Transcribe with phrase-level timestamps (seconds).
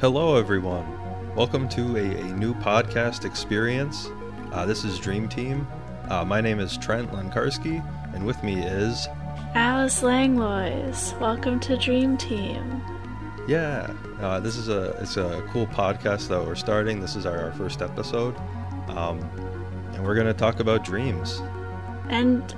[0.00, 0.86] Hello, everyone.
[1.34, 4.08] Welcome to a, a new podcast experience.
[4.52, 5.66] Uh, this is Dream Team.
[6.08, 7.82] Uh, my name is Trent Lenkarski,
[8.14, 9.08] and with me is.
[9.54, 11.14] Alice Langlois.
[11.20, 12.82] Welcome to Dream Team.
[13.48, 17.00] Yeah, uh, this is a it's a cool podcast that we're starting.
[17.00, 18.36] This is our, our first episode,
[18.88, 19.20] um,
[19.94, 21.40] and we're gonna talk about dreams,
[22.08, 22.54] And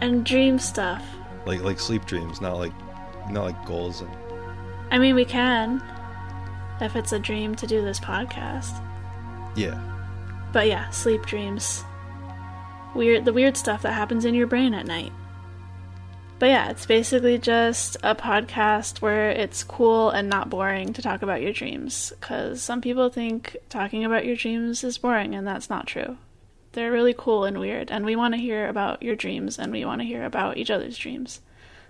[0.00, 1.04] and dream stuff.
[1.44, 2.72] like like sleep dreams, not like
[3.30, 4.10] not like goals and
[4.90, 5.82] I mean we can.
[6.80, 8.80] If it's a dream to do this podcast.
[9.56, 9.80] yeah,
[10.52, 11.84] But yeah, sleep dreams.
[12.94, 15.12] Weird the weird stuff that happens in your brain at night.
[16.38, 21.22] But yeah, it's basically just a podcast where it's cool and not boring to talk
[21.22, 22.12] about your dreams.
[22.20, 26.16] Because some people think talking about your dreams is boring, and that's not true.
[26.72, 29.84] They're really cool and weird, and we want to hear about your dreams, and we
[29.84, 31.40] want to hear about each other's dreams.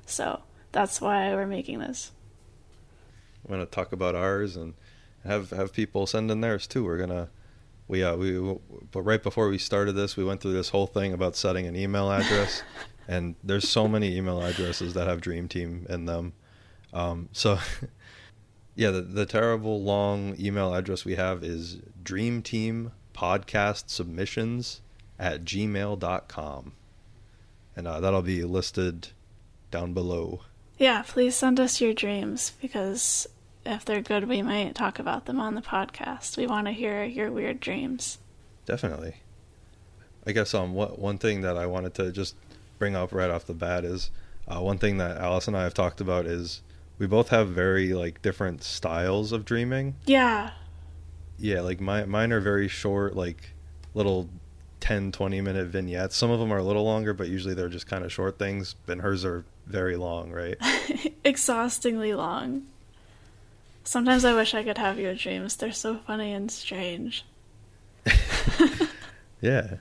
[0.06, 0.40] So
[0.72, 2.12] that's why we're making this.
[3.44, 4.74] We're gonna talk about ours and
[5.24, 6.84] have have people send in theirs too.
[6.84, 7.28] We're gonna
[7.86, 8.56] we uh we
[8.90, 11.76] but right before we started this, we went through this whole thing about setting an
[11.76, 12.62] email address,
[13.08, 16.32] and there's so many email addresses that have Dream Team in them.
[16.92, 17.58] Um, so
[18.74, 24.80] yeah, the, the terrible long email address we have is Dream Team Podcast Submissions
[25.18, 26.72] at gmail.com.
[27.76, 29.08] and uh, that'll be listed
[29.70, 30.42] down below.
[30.78, 33.26] Yeah, please send us your dreams because
[33.66, 36.36] if they're good, we might talk about them on the podcast.
[36.36, 38.18] We want to hear your weird dreams.
[38.64, 39.16] Definitely.
[40.26, 42.36] I guess um what one thing that I wanted to just
[42.78, 44.10] bring up right off the bat is
[44.46, 46.62] uh, one thing that Alice and I have talked about is
[46.98, 49.96] we both have very like different styles of dreaming.
[50.06, 50.50] Yeah,
[51.38, 53.52] Yeah, like my mine are very short, like
[53.94, 54.28] little
[54.80, 56.16] 10 20 minute vignettes.
[56.16, 58.74] Some of them are a little longer, but usually they're just kind of short things,
[58.86, 60.56] and hers are very long, right?
[61.24, 62.66] exhaustingly long.
[63.84, 65.56] Sometimes I wish I could have your dreams.
[65.56, 67.24] They're so funny and strange.
[69.40, 69.76] yeah.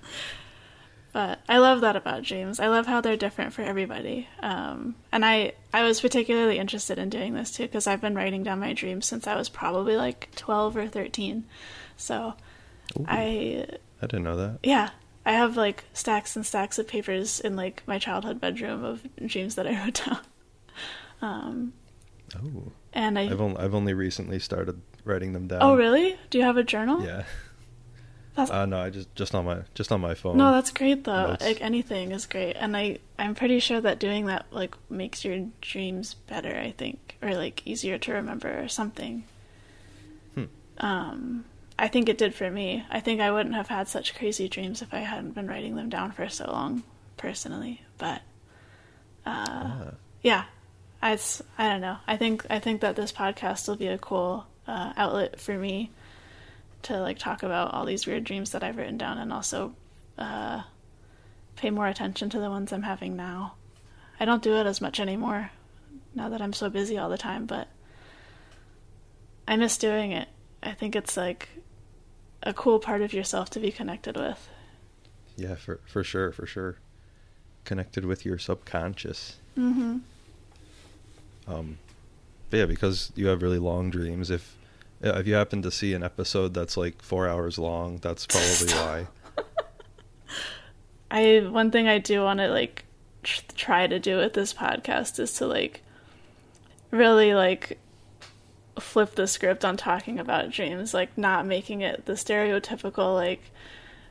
[1.13, 2.59] But I love that about dreams.
[2.59, 4.28] I love how they're different for everybody.
[4.39, 8.44] Um, and I, I was particularly interested in doing this too because I've been writing
[8.44, 11.45] down my dreams since I was probably like 12 or 13.
[11.97, 12.33] So
[13.00, 13.66] Ooh, I,
[14.01, 14.59] I didn't know that.
[14.63, 14.91] yeah,
[15.27, 19.55] I have like stacks and stacks of papers in like my childhood bedroom of dreams
[19.55, 20.19] that I wrote down.
[21.21, 21.73] Um,
[22.35, 22.71] Oh.
[22.93, 25.59] and I, I've only I've only recently started writing them down.
[25.61, 26.17] oh really?
[26.29, 27.01] Do you have a journal?
[27.05, 27.23] Yeah.
[28.35, 30.38] That's, Uh, no, I just just on my just on my phone.
[30.38, 31.27] No, that's great though.
[31.27, 31.44] Notes.
[31.45, 35.47] Like anything is great, and I I'm pretty sure that doing that like makes your
[35.61, 36.55] dreams better.
[36.55, 39.23] I think, or like easier to remember or something.
[40.35, 40.45] Hmm.
[40.79, 41.45] Um,
[41.79, 42.83] I think it did for me.
[42.89, 45.89] I think I wouldn't have had such crazy dreams if I hadn't been writing them
[45.89, 46.83] down for so long,
[47.17, 47.81] personally.
[47.97, 48.21] But
[49.25, 49.91] uh, Ah.
[50.21, 50.45] yeah,
[51.01, 51.17] I
[51.57, 51.97] I don't know.
[52.07, 55.91] I think I think that this podcast will be a cool uh, outlet for me
[56.83, 59.75] to like talk about all these weird dreams that I've written down and also
[60.17, 60.63] uh,
[61.55, 63.53] pay more attention to the ones I'm having now.
[64.19, 65.51] I don't do it as much anymore
[66.15, 67.67] now that I'm so busy all the time, but
[69.47, 70.27] I miss doing it.
[70.63, 71.49] I think it's like
[72.44, 74.50] a cool part of yourself to be connected with.
[75.36, 76.78] Yeah, for for sure, for sure.
[77.64, 79.38] Connected with your subconscious.
[79.58, 79.98] Mm-hmm.
[81.48, 81.78] Um,
[82.50, 84.30] but yeah, because you have really long dreams.
[84.30, 84.56] If
[85.02, 89.08] if you happen to see an episode that's like four hours long, that's probably why.
[91.12, 92.86] I one thing I do want to like
[93.24, 95.81] tr- try to do with this podcast is to like
[96.92, 97.80] really like
[98.79, 103.51] flip the script on talking about dreams, like not making it the stereotypical like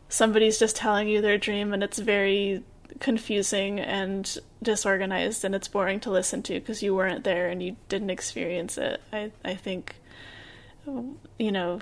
[0.09, 2.63] somebody's just telling you their dream and it's very
[3.01, 7.77] confusing and disorganized and it's boring to listen to because you weren't there and you
[7.89, 9.01] didn't experience it.
[9.13, 9.97] I I think
[11.39, 11.81] you know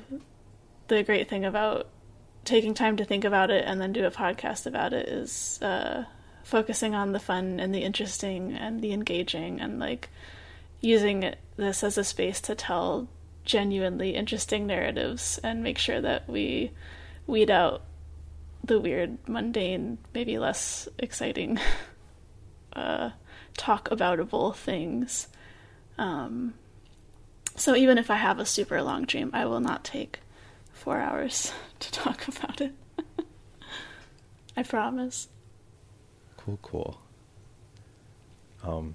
[0.89, 1.89] the great thing about
[2.45, 6.05] taking time to think about it and then do a podcast about it is uh,
[6.43, 10.11] focusing on the fun and the interesting and the engaging and like
[10.85, 13.09] using this as a space to tell
[13.45, 16.71] genuinely interesting narratives and make sure that we
[17.27, 17.83] weed out
[18.63, 21.59] the weird, mundane, maybe less exciting,
[22.73, 23.11] uh,
[23.57, 25.29] talk aboutable things.
[25.99, 26.55] Um,
[27.57, 30.21] so even if I have a super long dream, I will not take
[30.73, 32.73] four hours to talk about it.
[34.57, 35.29] I promise.
[36.37, 37.01] Cool, cool.
[38.63, 38.95] Um,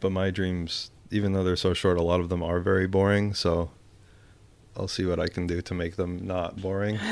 [0.00, 3.34] but my dreams, even though they're so short, a lot of them are very boring.
[3.34, 3.70] So
[4.76, 6.98] I'll see what I can do to make them not boring.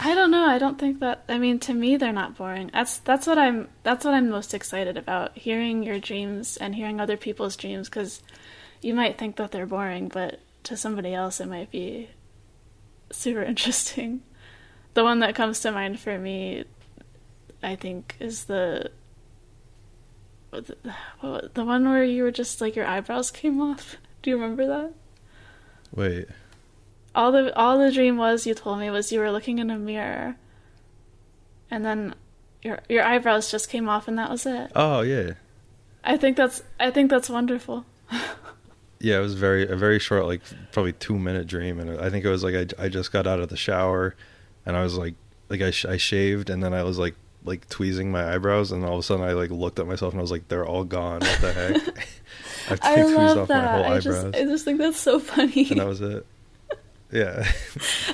[0.00, 0.44] I don't know.
[0.44, 1.24] I don't think that.
[1.28, 2.70] I mean, to me, they're not boring.
[2.72, 3.68] That's that's what I'm.
[3.82, 5.36] That's what I'm most excited about.
[5.36, 8.22] Hearing your dreams and hearing other people's dreams, because
[8.80, 12.08] you might think that they're boring, but to somebody else, it might be
[13.10, 14.22] super interesting.
[14.94, 16.64] The one that comes to mind for me,
[17.62, 18.90] I think, is the
[20.50, 23.96] the, the one where you were just like your eyebrows came off.
[24.22, 24.92] Do you remember that?
[25.94, 26.28] Wait.
[27.14, 29.78] All the all the dream was you told me was you were looking in a
[29.78, 30.36] mirror,
[31.70, 32.14] and then
[32.62, 34.70] your your eyebrows just came off, and that was it.
[34.74, 35.32] Oh yeah.
[36.04, 37.84] I think that's I think that's wonderful.
[39.00, 40.42] yeah, it was very a very short, like
[40.72, 43.40] probably two minute dream, and I think it was like I I just got out
[43.40, 44.14] of the shower,
[44.64, 45.14] and I was like
[45.48, 48.84] like I sh- I shaved, and then I was like like tweezing my eyebrows, and
[48.84, 50.84] all of a sudden I like looked at myself and I was like, they're all
[50.84, 51.20] gone.
[51.20, 52.08] What the heck?
[52.70, 53.86] I've I love that.
[53.86, 55.68] I just I just think that's so funny.
[55.70, 56.26] And that was it.
[57.10, 57.40] Yeah.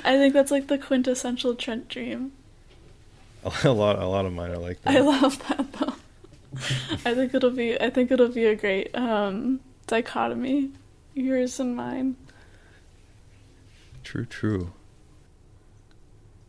[0.03, 2.31] I think that's like the quintessential Trent dream.
[3.63, 4.95] A lot, a lot of mine are like that.
[4.95, 5.93] I love that though.
[7.05, 7.79] I think it'll be.
[7.79, 10.71] I think it'll be a great um, dichotomy,
[11.13, 12.15] yours and mine.
[14.03, 14.71] True, true.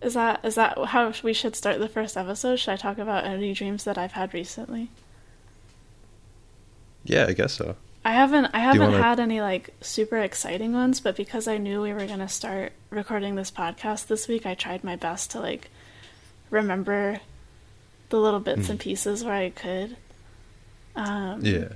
[0.07, 2.61] Is that is that how we should start the first episode?
[2.61, 4.89] Should I talk about any dreams that I've had recently?
[7.03, 7.75] Yeah, I guess so.
[8.05, 9.03] I haven't I haven't wanna...
[9.03, 13.35] had any like super exciting ones, but because I knew we were gonna start recording
[13.35, 15.73] this podcast this week, I tried my best to like
[16.51, 17.19] remember
[18.11, 18.71] the little bits mm.
[18.71, 19.97] and pieces where I could.
[20.95, 21.71] Um, yeah.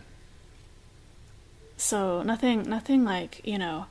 [1.77, 3.87] So nothing, nothing like you know,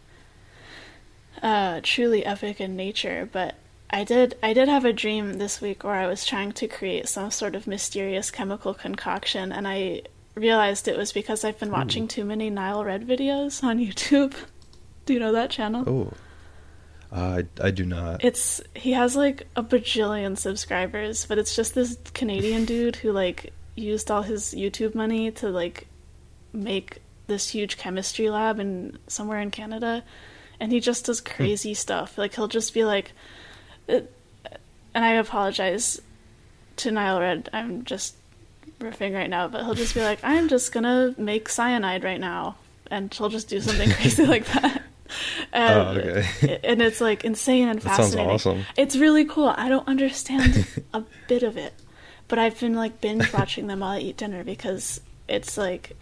[1.44, 3.28] uh, truly epic in nature.
[3.30, 3.56] But
[3.92, 7.08] I did, I did have a dream this week where I was trying to create
[7.08, 10.04] some sort of mysterious chemical concoction, and I
[10.36, 12.08] realized it was because I've been watching Ooh.
[12.08, 14.36] too many Nile Red videos on YouTube.
[15.06, 15.84] Do you know that channel?
[15.88, 16.14] Oh.
[17.12, 18.24] Uh, I I do not.
[18.24, 23.52] It's he has like a bajillion subscribers, but it's just this Canadian dude who like
[23.76, 25.88] used all his YouTube money to like
[26.54, 30.04] make this huge chemistry lab in somewhere in Canada,
[30.60, 31.26] and he just does hmm.
[31.26, 32.16] crazy stuff.
[32.18, 33.14] Like he'll just be like,
[33.90, 34.14] it,
[34.94, 36.02] and I apologize
[36.78, 37.50] to Nile Red.
[37.54, 38.16] I'm just
[38.80, 42.56] riffing right now, but he'll just be like, I'm just gonna make cyanide right now,
[42.90, 44.84] and he'll just do something crazy like that.
[45.52, 46.60] And, oh, okay.
[46.64, 48.28] and it's like insane and fascinating.
[48.28, 48.66] That sounds awesome.
[48.78, 49.48] It's really cool.
[49.48, 51.74] I don't understand a bit of it,
[52.28, 55.96] but I've been like binge watching them while I eat dinner because it's like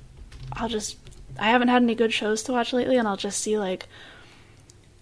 [0.54, 0.98] I'll just
[1.40, 3.88] I haven't had any good shows to watch lately, and I'll just see like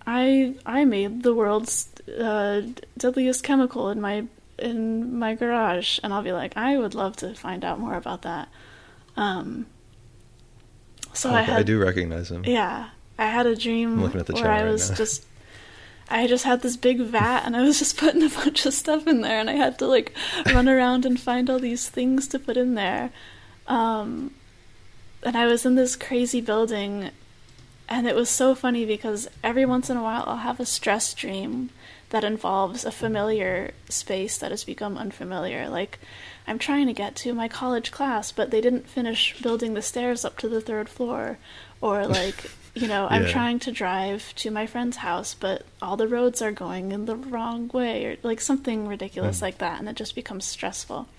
[0.06, 2.62] I I made the world's uh,
[2.98, 4.26] deadliest chemical in my
[4.58, 8.22] in my garage, and I'll be like, I would love to find out more about
[8.22, 8.48] that.
[9.18, 9.66] Um,
[11.14, 12.44] so oh, I, had, I do recognize him.
[12.46, 15.26] Yeah, I had a dream where I was just
[16.10, 19.08] I just had this big vat and I was just putting a bunch of stuff
[19.08, 20.14] in there and I had to like
[20.48, 23.12] run around and find all these things to put in there.
[23.68, 24.32] Um,
[25.24, 27.10] and I was in this crazy building
[27.88, 31.14] and it was so funny because every once in a while I'll have a stress
[31.14, 31.70] dream
[32.16, 35.68] that involves a familiar space that has become unfamiliar.
[35.68, 36.00] Like
[36.48, 40.24] I'm trying to get to my college class, but they didn't finish building the stairs
[40.24, 41.40] up to the third floor.
[41.82, 46.08] Or like you know, I'm trying to drive to my friend's house, but all the
[46.08, 49.42] roads are going in the wrong way, or like something ridiculous mm.
[49.42, 51.10] like that, and it just becomes stressful.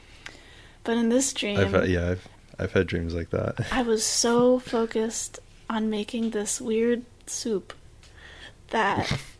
[0.82, 2.28] But in this dream, I've had, yeah, I've
[2.58, 3.66] I've had dreams like that.
[3.70, 7.74] I was so focused on making this weird soup
[8.68, 9.12] that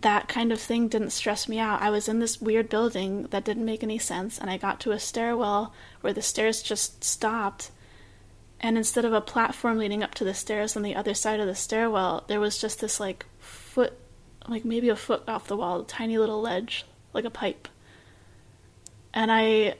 [0.00, 1.82] that kind of thing didn't stress me out.
[1.82, 4.92] I was in this weird building that didn't make any sense, and I got to
[4.92, 7.70] a stairwell where the stairs just stopped
[8.64, 11.46] and instead of a platform leading up to the stairs on the other side of
[11.46, 13.92] the stairwell, there was just this like foot,
[14.48, 17.68] like maybe a foot off the wall, tiny little ledge, like a pipe.
[19.12, 19.74] And I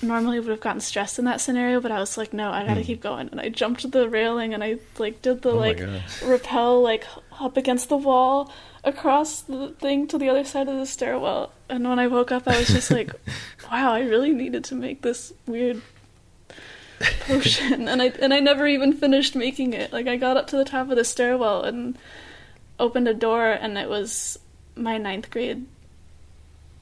[0.00, 2.80] normally would have gotten stressed in that scenario, but I was like, no, I gotta
[2.80, 2.86] mm.
[2.86, 3.28] keep going.
[3.28, 5.82] And I jumped the railing and I like did the oh like
[6.24, 7.04] rappel like
[7.38, 8.50] up against the wall
[8.84, 11.52] across the thing to the other side of the stairwell.
[11.68, 13.12] And when I woke up, I was just like,
[13.70, 15.82] wow, I really needed to make this weird
[17.26, 19.92] potion and I and I never even finished making it.
[19.92, 21.98] Like I got up to the top of the stairwell and
[22.78, 24.38] opened a door and it was
[24.76, 25.66] my ninth grade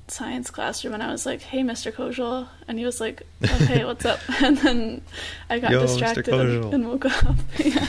[0.09, 1.93] science classroom and I was like, Hey Mr.
[1.93, 4.21] Kojal and he was like, Okay, what's up?
[4.43, 5.03] And then
[5.49, 7.37] I got Yo, distracted and, and, woke up.
[7.59, 7.87] yeah.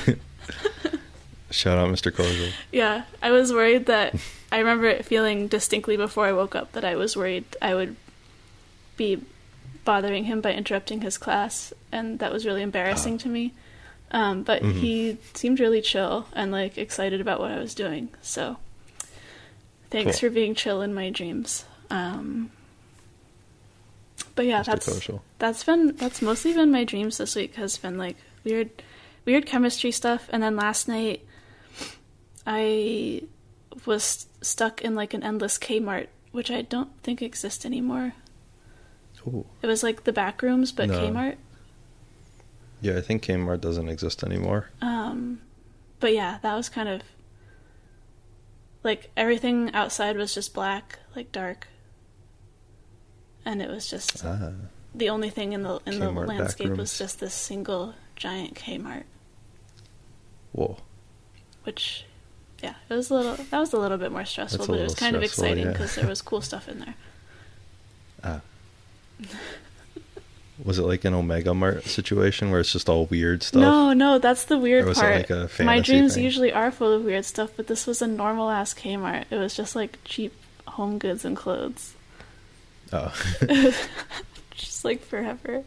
[1.52, 2.12] Shout out Mr.
[2.12, 2.52] Kojal.
[2.72, 3.04] Yeah.
[3.22, 4.16] I was worried that
[4.52, 7.96] I remember feeling distinctly before I woke up that I was worried I would
[8.98, 9.22] be
[9.84, 13.54] bothering him by interrupting his class, and that was really embarrassing to me.
[14.12, 14.80] Um, but mm-hmm.
[14.80, 18.10] he seemed really chill and like excited about what I was doing.
[18.22, 18.58] So
[19.90, 20.30] thanks cool.
[20.30, 21.66] for being chill in my dreams.
[21.90, 22.52] Um,
[24.36, 24.66] but yeah, Mr.
[24.66, 28.70] that's that's been that's mostly been my dreams this week has been like weird
[29.26, 31.26] weird chemistry stuff and then last night
[32.46, 33.24] I
[33.86, 38.14] was stuck in like an endless Kmart, which I don't think exists anymore.
[39.28, 39.46] Ooh.
[39.62, 41.00] It was like the back rooms, but No.
[41.00, 41.36] Kmart.
[42.82, 44.72] Yeah, I think Kmart doesn't exist anymore.
[44.82, 45.42] Um,
[46.00, 47.04] but yeah, that was kind of
[48.84, 51.68] like everything outside was just black, like dark,
[53.46, 54.54] and it was just Ah,
[54.96, 58.56] the only thing in the in the Kmart back landscape was just this single giant
[58.56, 59.04] Kmart,
[60.52, 60.78] whoa.
[61.64, 62.06] which
[62.62, 64.96] yeah, it was a little that was a little bit more stressful, but it was
[64.96, 65.72] kind of exciting yeah.
[65.72, 66.96] because there was cool stuff in there.
[68.24, 68.40] Ah.
[70.64, 73.62] Was it like an Omega Mart situation where it's just all weird stuff?
[73.62, 75.30] No, no, that's the weird Or was it part.
[75.30, 76.24] like My dreams thing?
[76.24, 79.26] usually are full of weird stuff, but this was a normal ass Kmart.
[79.32, 80.34] It was just like cheap
[80.68, 81.96] home goods and clothes.
[82.94, 83.12] Oh.
[84.52, 85.64] just like forever.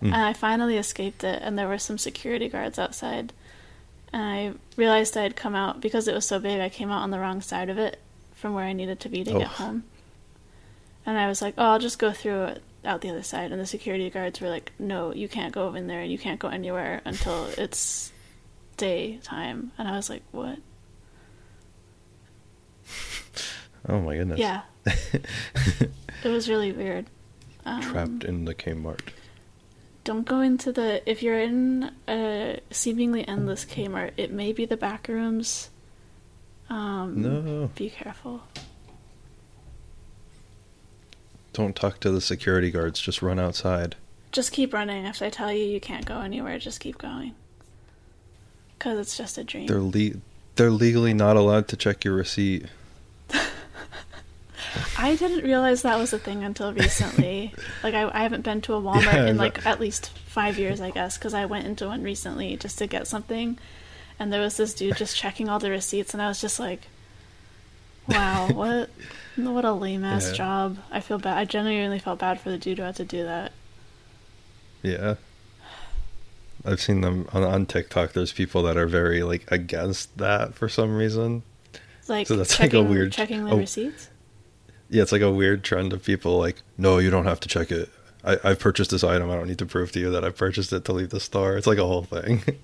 [0.00, 0.06] Mm.
[0.06, 3.32] And I finally escaped it, and there were some security guards outside.
[4.12, 6.60] And I realized I had come out because it was so big.
[6.60, 7.98] I came out on the wrong side of it
[8.34, 9.38] from where I needed to be to Oh.
[9.38, 9.84] get home.
[11.06, 13.60] And I was like, "Oh, I'll just go through it out the other side." And
[13.60, 16.48] the security guards were like, "No, you can't go in there, and you can't go
[16.48, 18.12] anywhere until it's
[18.76, 20.58] daytime." And I was like, "What?"
[23.88, 24.38] oh my goodness.
[24.38, 25.90] Yeah, it
[26.24, 27.06] was really weird.
[27.64, 29.00] Um, Trapped in the Kmart.
[30.04, 31.08] Don't go into the.
[31.08, 35.70] If you're in a seemingly endless Kmart, it may be the back rooms.
[36.68, 37.70] Um, No.
[37.74, 38.42] Be careful.
[41.52, 42.98] Don't talk to the security guards.
[42.98, 43.94] Just run outside.
[44.32, 45.04] Just keep running.
[45.04, 47.34] If they tell you you can't go anywhere, just keep going.
[48.78, 49.66] Because it's just a dream.
[49.66, 50.20] They're le-
[50.56, 52.66] they're legally not allowed to check your receipt.
[55.02, 57.52] I didn't realize that was a thing until recently.
[57.82, 59.42] like, I, I haven't been to a Walmart Yeah, in no.
[59.42, 62.86] like at least five years, I guess, because I went into one recently just to
[62.86, 63.58] get something.
[64.18, 66.82] And there was this dude just checking all the receipts, and I was just like,
[68.08, 68.90] wow, what.
[69.36, 70.34] What a lame ass Yeah.
[70.36, 70.78] job.
[70.90, 71.38] I feel bad.
[71.38, 73.50] I genuinely felt bad for the dude who had to do that.
[74.82, 75.14] Yeah.
[76.66, 78.12] I've seen them on, on TikTok.
[78.12, 81.42] There's people that are very like against that for some reason.
[82.08, 83.56] Like, So that's like a weird- checking the oh.
[83.56, 84.10] receipts?
[84.92, 87.70] Yeah, it's like a weird trend of people like, no, you don't have to check
[87.72, 87.88] it.
[88.24, 89.30] I, I've purchased this item.
[89.30, 91.56] I don't need to prove to you that I purchased it to leave the store.
[91.56, 92.42] It's like a whole thing.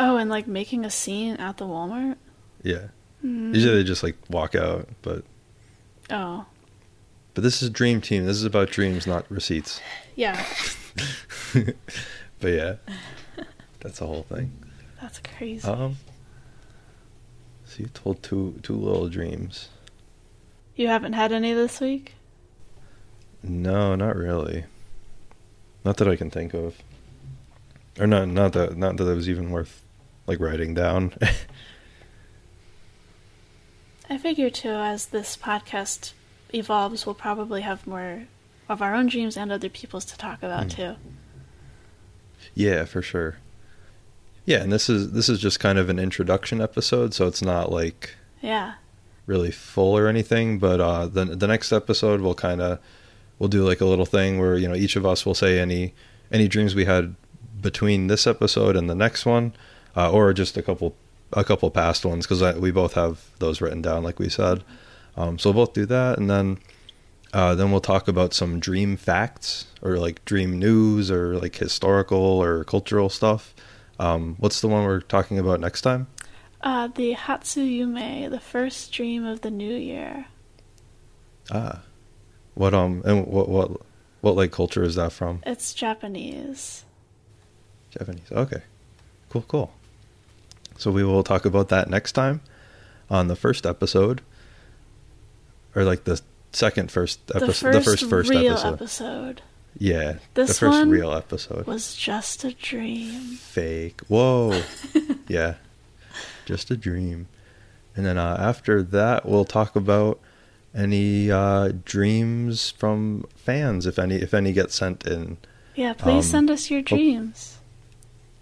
[0.00, 2.16] Oh, and like making a scene at the Walmart?
[2.62, 2.88] yeah.
[3.24, 3.52] Mm.
[3.52, 5.24] Usually they just like walk out, but
[6.08, 6.46] Oh,
[7.34, 8.24] but this is Dream Team.
[8.24, 9.80] This is about dreams, not receipts.
[10.14, 10.44] yeah.
[11.52, 12.74] but yeah,
[13.80, 14.52] that's the whole thing.
[15.00, 15.66] That's crazy.
[15.66, 15.96] Um,
[17.64, 19.68] so you told two two little dreams.
[20.78, 22.14] You haven't had any this week?
[23.42, 24.64] No, not really.
[25.84, 26.76] Not that I can think of.
[27.98, 29.82] Or not not that not that it was even worth
[30.26, 31.12] like writing down.
[34.10, 36.12] I figure too, as this podcast
[36.54, 38.24] evolves, we'll probably have more
[38.68, 40.68] of our own dreams and other people's to talk about Hmm.
[40.68, 40.94] too.
[42.54, 43.38] yeah, for sure.
[44.46, 47.70] Yeah, and this is this is just kind of an introduction episode, so it's not
[47.70, 48.74] like Yeah.
[49.28, 52.80] Really full or anything, but uh the the next episode we'll kind of
[53.38, 55.94] we'll do like a little thing where, you know, each of us will say any
[56.32, 57.14] any dreams we had
[57.60, 59.52] between this episode and the next one,
[59.96, 60.96] uh, or just a couple
[61.32, 64.64] a couple past ones because we both have those written down, like we said.
[65.16, 66.58] Um, so we'll both do that, and then
[67.32, 72.18] uh, then we'll talk about some dream facts or like dream news or like historical
[72.18, 73.54] or cultural stuff.
[73.98, 76.06] Um, what's the one we're talking about next time?
[76.60, 80.26] Uh, the Hatsuyume, the first dream of the new year.
[81.50, 81.82] Ah,
[82.54, 83.70] what um and what what
[84.20, 85.40] what like culture is that from?
[85.46, 86.84] It's Japanese.
[87.90, 88.30] Japanese.
[88.30, 88.62] Okay.
[89.30, 89.72] Cool, cool.
[90.76, 92.40] So we will talk about that next time
[93.10, 94.20] on the first episode.
[95.74, 96.20] Or like the
[96.52, 97.72] second first episode.
[97.72, 98.72] the The first, first first, real episode.
[98.74, 99.42] episode
[99.78, 100.18] Yeah.
[100.34, 101.66] This the first one real episode.
[101.66, 103.20] was just a dream.
[103.36, 104.00] Fake.
[104.08, 104.60] Whoa.
[105.28, 105.54] yeah.
[106.48, 107.28] Just a dream.
[107.94, 110.18] And then uh, after that we'll talk about
[110.74, 115.36] any uh, dreams from fans if any if any get sent in.
[115.74, 117.58] Yeah, please Um, send us your dreams.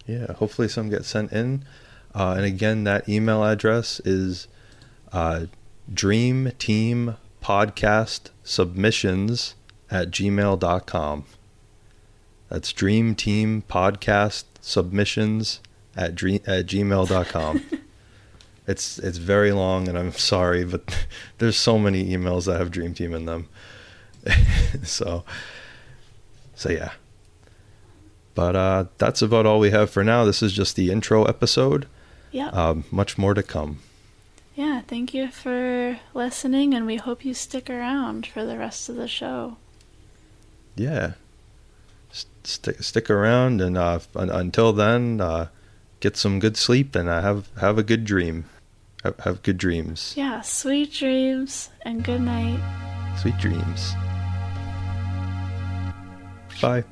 [0.05, 1.65] Yeah, hopefully some get sent in.
[2.15, 4.47] Uh, and again, that email address is
[5.11, 5.47] uh,
[5.93, 9.55] Dream Team Podcast Submissions
[9.91, 11.25] at gmail.com.
[12.49, 15.59] That's Dream Team Podcast Submissions
[15.97, 17.65] at, dream, at gmail.com.
[18.67, 21.05] It's it's very long, and I'm sorry, but
[21.37, 23.47] there's so many emails that have Dream Team in them.
[24.83, 25.23] so,
[26.55, 26.91] so yeah.
[28.35, 30.25] But uh, that's about all we have for now.
[30.25, 31.87] This is just the intro episode.
[32.31, 32.49] Yeah.
[32.49, 33.79] Um, much more to come.
[34.55, 38.95] Yeah, thank you for listening, and we hope you stick around for the rest of
[38.95, 39.57] the show.
[40.75, 41.13] Yeah.
[42.43, 45.47] Stick stick around, and uh, until then, uh,
[45.99, 48.45] get some good sleep and uh, have have a good dream
[49.07, 50.13] have, have good dreams.
[50.15, 52.59] Yeah, sweet dreams and good night.
[53.17, 53.93] Sweet dreams.
[56.61, 56.83] Bye.